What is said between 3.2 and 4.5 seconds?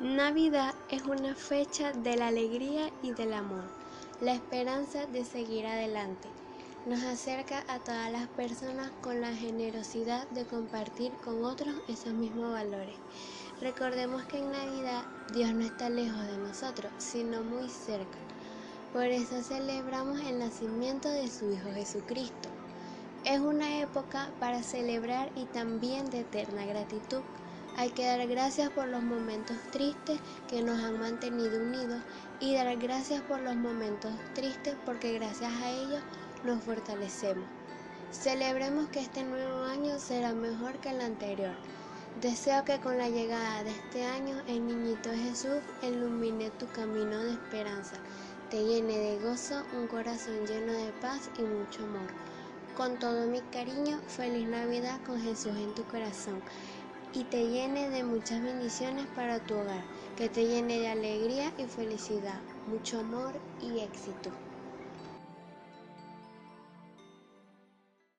amor, la